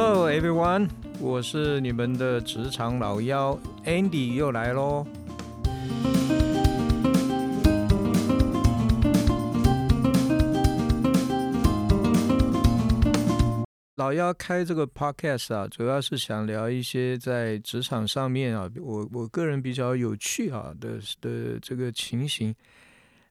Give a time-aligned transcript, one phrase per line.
[0.00, 5.04] Hello everyone，我是你们的职场老妖 Andy 又来喽。
[13.96, 22.54] 老妖开这个 podcast 啊，主要是想聊一些在职场上面啊，我我个人比较有趣啊的的这个情形。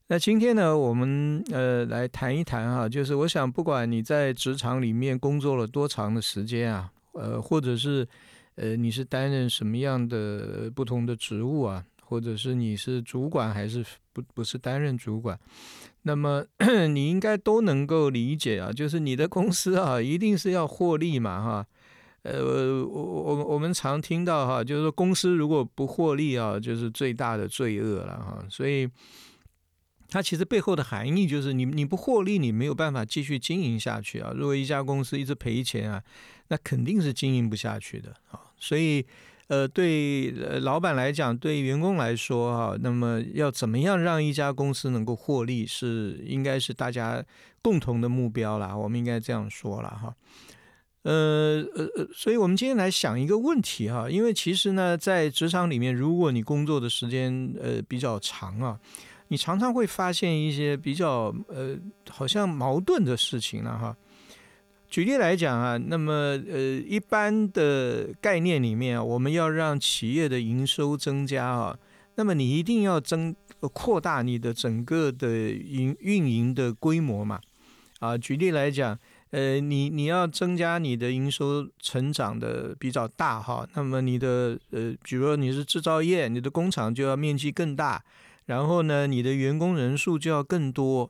[0.10, 8.08] 那今天呢，我们呃来谈一谈哈，就是我想，不管你在职场里面工作了多长的时间啊，呃，或者是
[8.56, 15.38] 呃你是担任什么样的不同的职务啊，或者是你是主管还是不不是担任主管。
[16.04, 16.46] 那么
[16.90, 21.66] 你应该都能够理解啊，就是你的公司啊，一定是要获利嘛，哈。
[22.24, 22.44] 呃，
[22.86, 28.44] 我我我们常听到哈，就是说公司如果不获利啊，就是最大的罪恶了哈。
[28.50, 28.90] 所以
[30.10, 34.32] 它其实背后的含义就是，你你不获利，你没有办法继续经营下去啊。
[34.36, 36.04] 如果一家公司一直赔钱啊，
[36.48, 38.40] 那肯定是经营不下去的啊。
[38.58, 39.06] 所以。
[39.50, 47.24] 呃，对老板来讲，对员工来说哈，那么要怎么样让一家公司能够获利，是应该是大家
[47.62, 48.76] 共同的目标啦。
[48.76, 50.14] 我们应该这样说了哈。
[51.04, 58.78] 呃呃呃，所以我们今天来想一个问题哈，因为其实呢，在职场里面，如果你工作的时间呃比较长啊，
[59.30, 61.78] 你常常会发现一些比较呃
[62.10, 63.96] 好像矛盾的事情了哈。
[64.90, 66.14] 举例来讲啊，那么
[66.50, 71.78] 呃，一般的概念里面，我们要让企业的营收增加啊，
[72.16, 73.36] 那么你一定要增
[73.74, 77.42] 扩大你的整个的营运营的规模嘛。
[78.00, 78.98] 啊，举例来讲，
[79.32, 88.02] 呃，你你要增加你的营收成长的比较大哈，那么你的呃，比如说你是制造业，你的工厂就要面积更大，
[88.48, 91.10] 然后呢，你的员工人数就要更多。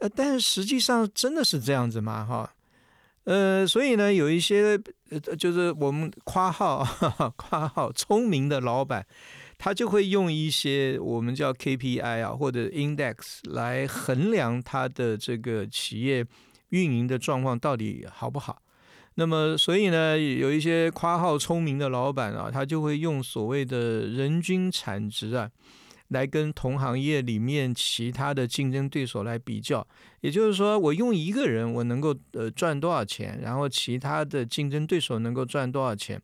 [0.00, 2.24] 呃，但是实际上真的是这样子吗？
[2.24, 2.54] 哈，
[3.24, 4.78] 呃，所以呢，有一些
[5.10, 6.86] 呃，就是我们夸号
[7.36, 9.04] 夸号聪明的老板，
[9.58, 16.24] 他就会用一些我们叫 KPI 啊或者 Index 来衡量他的这个企业
[16.68, 18.62] 运营的状况到底好不好。
[19.16, 25.50] 那么，所以呢，有一些夸号聪明的老板啊，他就会用所谓的人均产值啊。
[26.08, 29.86] 来跟同行业里面其他的竞争对手来比较，
[30.22, 36.18] 也就是说，我用一个人我能够呃赚多少钱，然后其他的竞争对手能够赚多少钱，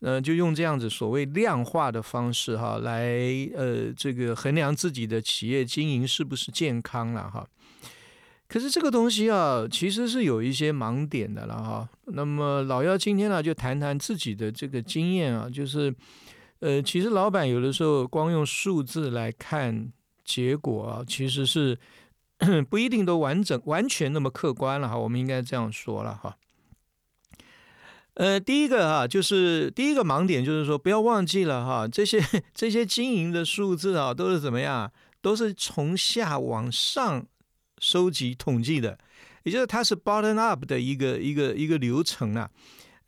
[0.00, 3.12] 呃，就用这样子所谓量化的方式哈，来
[3.54, 7.46] 呃这个衡量自己的企业经营是不是健康了哈。
[8.48, 11.88] 可是这个东西啊，其实是有一些盲点的了哈。
[12.06, 15.94] 那么老幺今天呢，就谈谈自己的这个经验啊，就是。
[16.62, 19.92] 呃，其实老板有的时候光用数字来看
[20.24, 21.76] 结果啊，其实是
[22.70, 24.96] 不一定都完整、完全那么客观了哈。
[24.96, 26.36] 我们应该这样说了哈。
[28.14, 32.22] 呃，第一个哈，就是第一个盲点就是说，不要忘记了哈，这些
[32.54, 34.92] 这些经营的数字啊，都是怎么样？
[35.20, 37.26] 都是从下往上
[37.78, 38.96] 收集统计的，
[39.42, 42.48] 也就是它是 bottom up 的一个一个一个流程啊。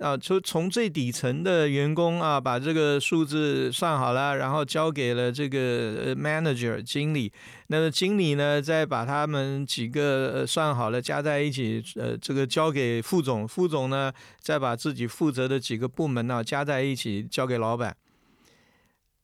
[0.05, 5.59] 啊，从从最底层的员工啊，把这个数字算好了，然后交给了这个
[6.05, 7.33] 呃 manager 经理，
[7.69, 17.97] 那么经理呢，再把他们几个算好了加在一起，呃，这个交给副总，副总呢，再把自己负责的几个部门呢加在一起交给老板。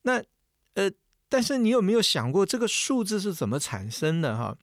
[0.05, 0.23] 那
[0.77, 0.91] 呃，
[1.29, 4.57] 但是你有没有想过这个数字是怎么产生的哈？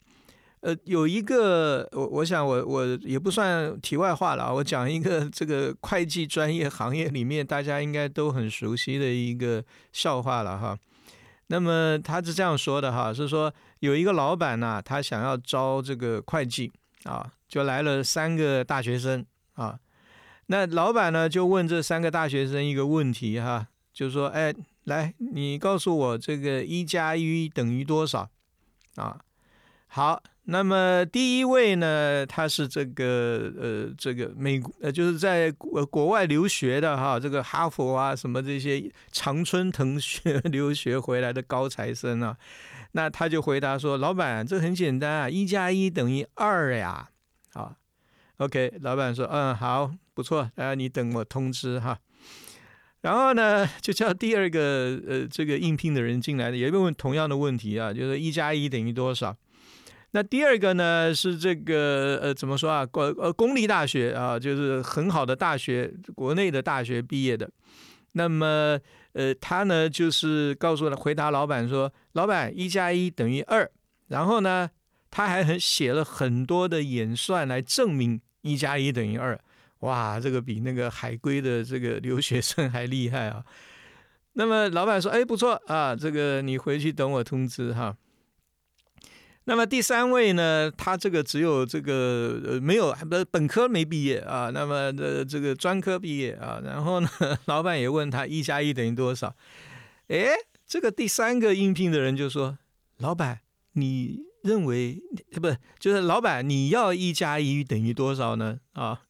[0.62, 9.64] 呃，有一个我，我想我我也不算题外话了啊，我讲一个 这个会计专业行业里面大家应该都很熟悉的一个
[9.94, 10.78] 笑话了哈。
[11.48, 16.72] 那么他是这样说的哈，是说有一个老板呢，他想要招这个会计
[17.04, 19.80] 啊，就来了三个大学生啊。
[20.48, 24.52] 那老板呢就问这三个大学生一个问题哈，就是说，哎，
[24.86, 28.28] 来，你告诉我这个一加一等于多少
[28.96, 29.20] 啊？
[29.86, 30.24] 好。
[30.50, 42.38] 那么第一位呢，他是这个呃，这个美呃，就是在国国外留学的哈，这个哈佛啊什么这些常春藤学 留学回来的高材生啊，
[42.94, 47.10] 那他就回答说：“老板，这很简单啊，一加一等于二呀。”
[47.52, 47.76] 啊
[48.38, 52.00] ，OK，老板说：“嗯，好，不错，啊，你等我通知哈。”
[53.02, 59.36] 然后呢，就叫第二个呃，这个应聘的人进来的，也问同样的问题啊，就是一加一等于多少？
[60.18, 62.84] 那第二个呢是这个呃怎么说啊？
[62.84, 67.48] 国呃公立大学啊，就是很好的大学，国内的大学毕业的。
[68.14, 68.80] 那么
[69.14, 73.70] 呃他呢就是告诉了回答老板说，老板一加一等于二。
[74.08, 74.68] 然后呢
[75.12, 79.40] 他还很写了很多的演算来证明一加一等于二。
[79.82, 83.46] 哇，这个比那个海归的这个留学生还厉害啊！
[84.34, 87.96] 那么老板说：“哎，不错啊，这个你回去等我通知哈。”
[89.50, 97.10] 那么第三位呢，他这个只有这个呃没有不本科没毕业啊，那么的这个专科毕业啊，然后呢，
[97.46, 99.34] 老板也问他一加一等于多少？
[100.10, 100.28] 哎，
[100.68, 102.58] 这个第三个应聘的人就说
[103.00, 103.40] ：“老板，
[103.72, 105.02] 你认为
[105.42, 109.04] 不就是老板你要一加一等于多少呢？”啊。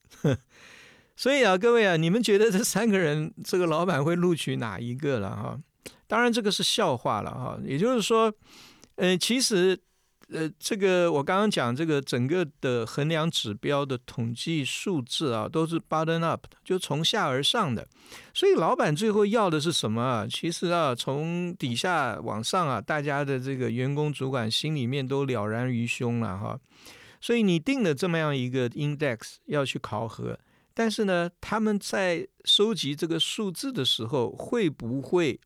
[1.16, 5.60] 所以啊，各位啊，你们觉得这三个人，这个老板会录取哪一个了哈？
[6.06, 7.60] 当然，这个是笑话了哈。
[7.66, 8.32] 也就是说，
[8.98, 9.80] 呃，其实，
[10.30, 17.88] 呃，这个我刚刚讲这个整个的衡量指标的统计数字啊，都是 button up，就从下而上的。
[18.34, 20.28] 所以，老板最后要的是什么啊？
[20.30, 26.60] 其实啊，从底下往上啊，大家的这个员工主管心里面都了然于胸了哈。
[27.22, 30.38] 所以，你定了这么样一个 index 要去考核。
[30.74, 35.40] 但是呢，他们在收集这个数字的时候，会不会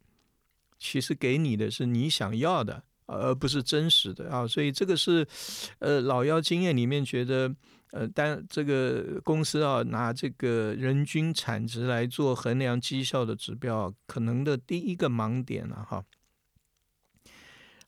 [0.79, 4.47] 其实给你的是你想要的，而不是真实的啊？
[4.47, 5.27] 所以这个是
[5.79, 7.53] 呃老妖经验里面觉得，
[7.91, 16.03] 呃，但这个公司啊拿这个人均产值来做衡量绩效的指标，可能的第一个盲点了哈。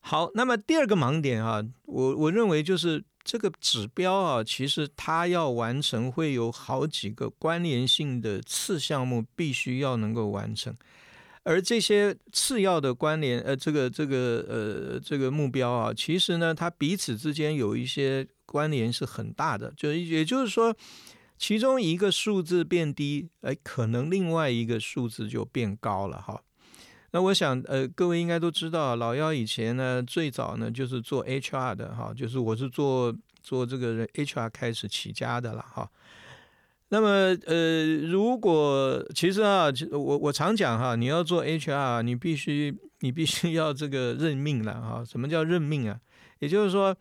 [0.02, 3.04] 好，那么第二个盲点啊，我我认为就是。
[3.26, 10.76] 这个指标啊，其实它要完成会有好几个关联性的次项目，必须要能够完成。
[11.44, 19.74] 而这些次要的关联，呃，这个这个呃这个目标啊，其实呢，它彼此之间有一些关联是很大的。
[19.76, 20.74] 就也就是说，
[21.38, 26.42] 其中一个数字变低，哎，可能另外一个数字就变高了哈。
[27.12, 35.90] 那我想，呃，各位应该都知道，老幺以前呢，最早呢就是做 HR 的哈，就是我是做做这个 HR 开始起家的了哈。
[36.94, 45.04] 那么，呃，如果其实啊，我我常讲哈，你要做 HR，你必须你必须要这个认命了哈。
[45.04, 46.00] 什么叫认命啊？
[46.38, 46.96] 也就是说，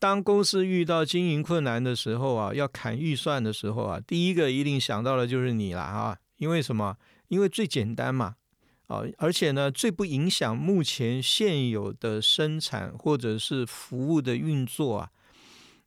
[0.00, 6.18] 当公司遇到经营困难的时候啊，要砍预算的时候啊，第一个一定想到的就是你了哈。
[6.38, 6.96] 因为什么？
[7.28, 8.34] 因为最简单嘛。
[8.88, 15.10] 啊，而且呢，最不影响目前现有的生产或者是服务的运作啊，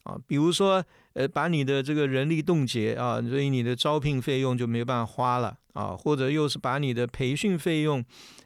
[0.04, 0.82] 啊，比如说，
[1.14, 8.04] 呃，把你的这个人力冻结啊，所以你的招聘费用就没办法花了啊，或者又是把你的培训费用，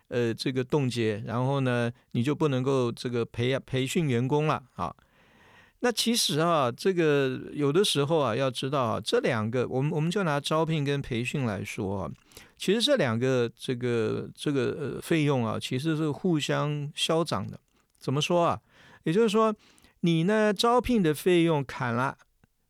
[0.08, 4.96] 呃，这个冻结，然后呢，你就不能够这个培培训员工了啊。
[5.82, 12.12] 那其实啊，这个有的时候啊，要知道啊，这两个，我们我们就拿招聘跟培训来说啊，
[12.58, 17.60] 其实这两个这个这个呃费用啊，其实是互相消长的。
[18.00, 18.60] 怎么说啊？
[19.04, 19.54] 也就是说，
[20.00, 22.18] 你呢招聘的费用砍了，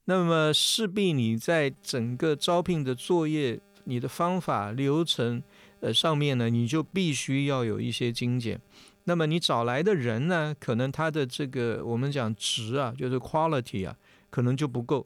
[0.06, 5.42] 那么势必你在整个招聘的作业、你的方法流程
[5.80, 8.60] 呃上面呢，你就必须要有一些精简。
[9.06, 13.96] 那么你找来的人呢，可能他的这个我们讲值啊，就是 quality 啊，
[14.30, 15.06] 可能就不够。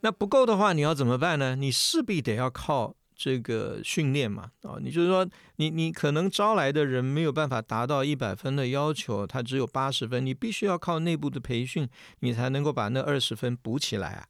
[0.00, 1.56] 那不够的话，你要怎么办呢？
[1.56, 11.86] 你势必得要靠这个训练嘛，啊，你就是说，你你可能招来的人没有办法达到一百分的要求，他只有八十分，你必须要靠内部的培训，
[12.20, 14.26] 你才能够把那二十分补起来啊。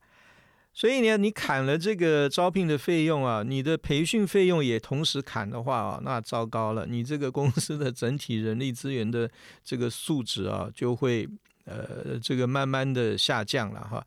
[0.73, 9.31] 所以呢，你砍了这个招聘的费用啊，你的培训费用也同时砍的话啊，那糟糕了，你这个公司的整体人力资源的
[9.63, 11.29] 这个素质啊，就会
[11.65, 14.05] 呃这个慢慢的下降了哈。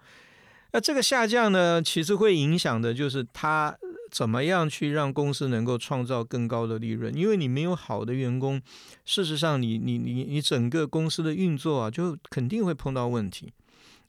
[0.72, 3.78] 那这个下降呢，其实会影响的就是他
[4.14, 8.62] 怎么样去让公司能够创造更高的利润，因为你没有好的员工，
[9.04, 13.52] 事实上你你你你整个公司的运作啊，就肯定会碰到问题。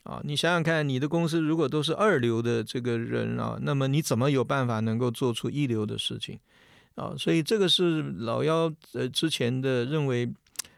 [0.03, 6.39] 啊，你想想看，你的公司如果都是二流的这个人啊，那么你怎么有办法能够做出一流的事情
[6.97, 7.15] 啊？
[7.17, 10.31] 所以这个是老幺呃之前的认为，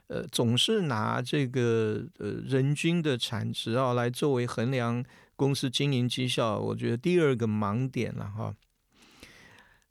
[0.06, 5.04] 呃，总是拿这个呃人均的产值啊来作为衡量
[5.34, 8.54] 公司经营绩效，我觉得第二个盲点了哈。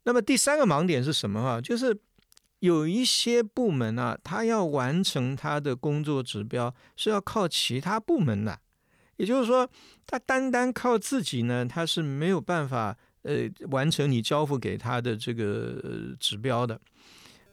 [0.05, 1.59] 那么第三个盲点是什么哈？
[1.61, 1.95] 就是
[2.59, 8.59] 有一些部门啊，他要完成他的工作指标，是要靠其他部门的。
[9.17, 9.69] 也就是说，
[10.05, 16.79] 他单单靠自己呢，他是没有办法呃完成你交付给他的这个指标的。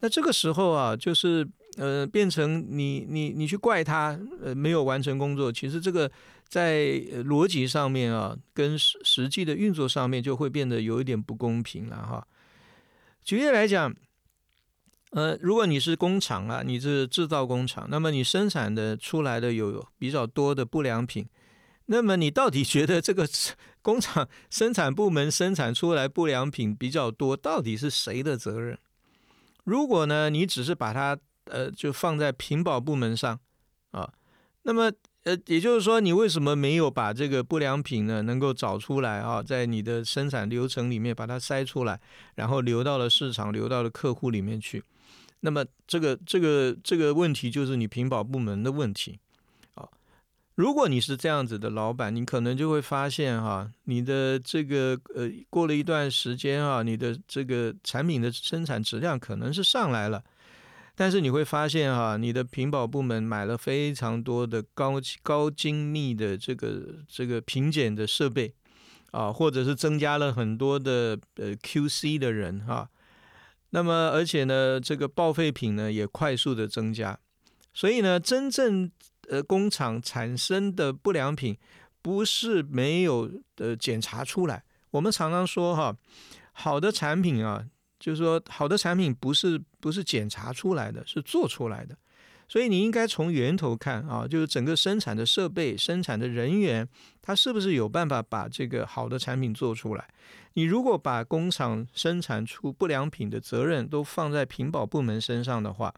[0.01, 6.11] 那这个时候啊，就是呃变成你你你去怪他呃没有完成工作，其实这个
[6.49, 6.81] 在
[7.25, 12.27] 逻辑上面啊，跟实实际的运作上面就会变得有一点不公平了哈。
[13.25, 13.95] 举例来讲，
[15.11, 21.29] 呃，如果你是工厂啊，你是制造工厂，那么你生产的出来的有比较多的不良品。
[21.87, 23.29] 那么你到底觉得这个
[23.83, 28.79] 工厂生产部门生产出来不良品比较多，到底是谁的责任？
[29.65, 33.39] 如果呢，你只是把它呃就放在品保部门上
[33.91, 34.13] 啊，
[34.63, 34.91] 那么
[35.25, 42.01] 呃也就是说，你为什么没有把这个不良品呢能够找出来啊，在你的生产流程里面把它筛出来，
[42.35, 44.83] 然后流到了市场，流到了客户里面去？
[45.41, 49.19] 那么这个这个这个问题就是你品保部门的问题
[49.75, 49.89] 啊。
[50.55, 60.23] 如果你是这样子的老板，你可能就会发现哈，你的这个呃，过了一段时间啊，你的这个产品的生产质量可能是上来了，
[60.95, 68.55] 但是你会发现哈，你的品保部门买了非常多的高高精密的这个这个品检的设备
[69.11, 72.89] 啊，或者是增加了很多的呃 QC 的人哈，
[73.71, 77.19] 那么而且呢，这个报废品呢也快速的增加，
[77.73, 78.91] 所以呢，真正
[79.29, 81.57] 呃，工厂产生的不良品
[82.03, 84.65] 不是没有呃检查出来。
[84.91, 85.97] 我们常常说哈，
[86.53, 87.65] 好的产品啊，
[88.03, 91.97] 就是说好的产品不是不是检查出来的，是做出来的。
[92.49, 96.87] 所以你应该从源头看啊，就是整个生产的设备、生产的人员，
[97.23, 100.05] 他是不是有办法把这个好的产品做出来？
[100.55, 105.95] 你如果把工厂生产出不良品的责任都放在品保部门身上的话，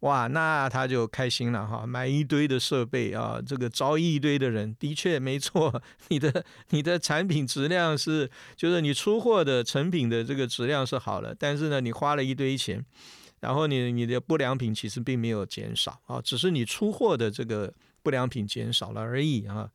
[0.00, 12.84] 哇，那他就开心了哈，买一堆的设备啊，这个招一堆的人，的确没错，你的你的产品质量是，就是你出货的成品的这个质量是好了，但是呢，你花了一堆钱。
[13.40, 19.68] 然后你你的不良品其实并没有减少啊，只是你出货的这个不良品减少了而已啊。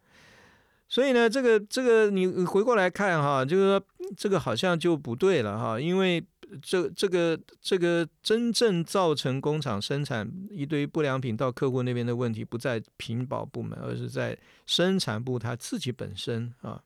[0.88, 6.24] 所以呢，这个这个你回过来看哈，就是说这个好像就不对了哈，因为
[6.62, 16.82] 这这个这个真正造成工厂生产一堆不良品到客户那边的问题，不在品保部门，而是在生产部他自己本身啊。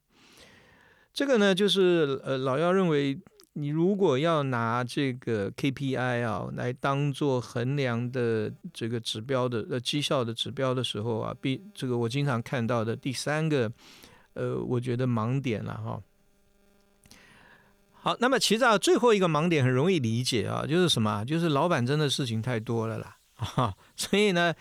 [1.14, 3.20] 这个呢，就是呃老姚认为。
[3.54, 13.70] 你如果要拿这个 KPI 啊来当做衡量的这个指标的呃绩效的指标的时候啊，必这个我经常看到的第三个
[14.36, 16.02] 呃，我觉得盲点了哈。
[18.02, 21.24] 好，那么其实啊，最后一个盲点很容易理解啊，就是什么？
[21.24, 24.54] 就是老板真的事情太多了啦， 哈，所以呢。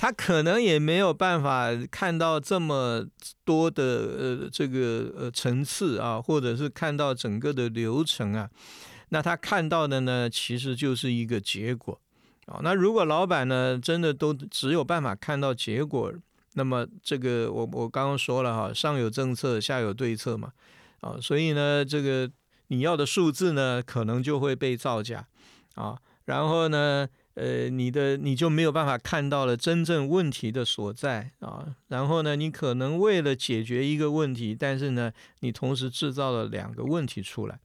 [0.00, 3.04] 他可能也没有办法看到这么
[3.44, 8.48] 多的呃这个呃层次啊，或者是看到整个的流程啊，
[9.08, 12.00] 那他看到的呢，其实就是一个结果
[12.46, 12.60] 啊。
[12.62, 16.12] 那如果老板呢，真的都只有办法看到结果，
[16.54, 20.52] 那么这个我我刚刚说了哈，上有政策，下有对策嘛
[21.00, 22.30] 啊，所以呢，这个
[22.68, 25.26] 你要的数字呢，可能就会被造假
[25.74, 27.08] 啊，然后呢。
[27.40, 31.64] 呃，你的你就没有办法看到了真正问题的所在啊。
[31.86, 37.60] 然后呢，你可能为了解决一个问题，但是呢，你同时制造了两个问题出来。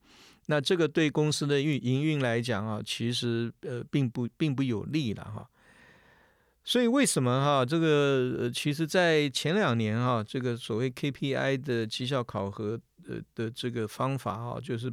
[0.46, 5.50] 那这个对公司的运营运来讲啊，其实呃并不并不有利了哈。
[6.66, 14.92] 所以为什么哈这个呃，其实，在前两年哈，这个所谓 KPI 的绩效考核呃的这个方法啊，就是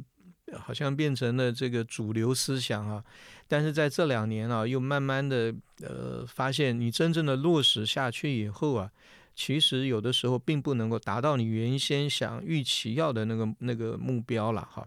[0.53, 3.01] 好像变成了这个主流思想啊。
[3.47, 8.91] 但是在这两年啊，又慢慢的呃发现，你真正的落实下去以后啊，
[9.33, 14.85] 其实有的时候并不能够达到你原先想预期要的那个那个目标了哈。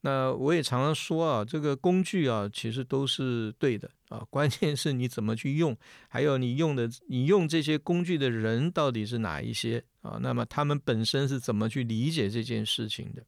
[0.00, 5.76] 那我也常常说啊，这个工具啊，其实都是对的啊，关键是你怎么去用，
[6.08, 10.18] 还有你用的你用这些工具的人到底是哪一些啊？
[10.20, 13.22] 那么他们本身是怎么去理解这件事情的？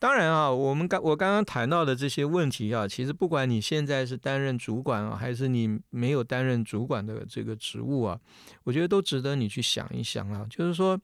[0.00, 8.20] 当然啊，我们刚我刚刚谈到的这些问题啊，其实不管你现在是担任主管啊，还是你没有担任主管的这个职务啊，
[8.62, 10.46] 我觉得都值得你去想一想啊。
[10.48, 10.96] 就是说，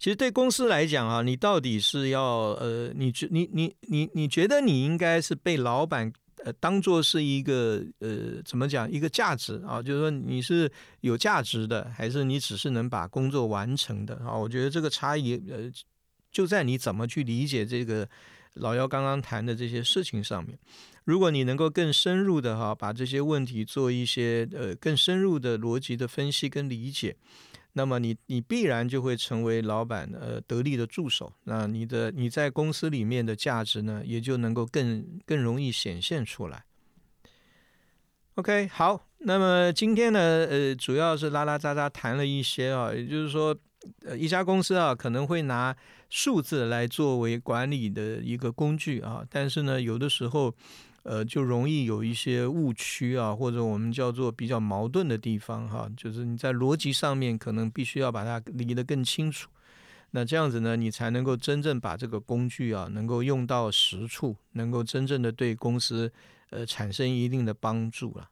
[0.00, 6.12] 其实对公司来讲啊，你到底是要呃，你觉你你你你觉得你应该是被老板
[6.44, 9.82] 呃当做是一个呃怎么讲一个价值啊？
[9.82, 10.70] 就是说你是
[11.00, 14.36] 有价值的，还是你只是能把工作完成的啊？
[14.36, 15.70] 我觉得这个差异呃。
[16.32, 18.08] 就在你怎么去理解这个
[18.54, 20.56] 老幺刚刚谈的这些事情上面，
[21.02, 27.16] 如果你能够更深入的哈，把这些问题做一些呃更深入的逻辑的分析跟理解，
[27.72, 36.64] 那么你你必然就会成为老板呃得力的助手，那你的你在公司里面的价值呢，也就能够更更容易显现出来。
[38.34, 43.56] OK，好，那么今天呢，呃，主要是拉拉杂杂谈了一些啊，也就是说，
[44.04, 45.76] 呃，一家公司啊，可能会拿。
[46.12, 50.52] 数字来作为管理的一个工具啊，但是呢，有的时候，
[51.02, 55.88] 呃，就容易有一些误区啊，或者我们叫做比较矛盾的地方哈。
[55.96, 59.48] 就是你在逻辑上面可能必须要把它理得更清楚，
[60.10, 66.12] 那这样子呢，你才能够真正把这个工具啊，能够用到实处，能够真正的对公司
[66.50, 68.28] 呃产生一定的帮助了。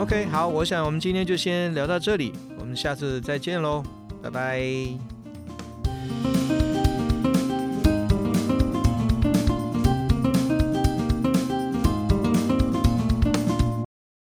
[0.00, 3.84] OK，好，我想我们今天就先聊到这里，我们下次再见喽，
[4.22, 6.37] 拜拜。